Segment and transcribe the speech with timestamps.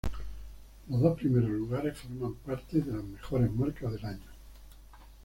[0.89, 4.31] Los dos primeros lugares forman parte de las mejores marcas del año.